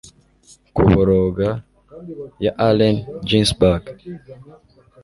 [0.75, 1.49] kuboroga
[2.45, 3.83] ya allen ginsberg